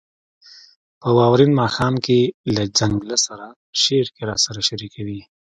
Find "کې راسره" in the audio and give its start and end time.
4.15-4.61